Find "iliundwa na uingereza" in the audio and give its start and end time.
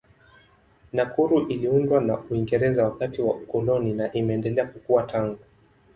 1.47-2.83